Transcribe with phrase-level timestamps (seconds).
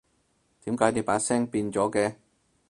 [0.63, 2.15] 點解你把聲變咗嘅？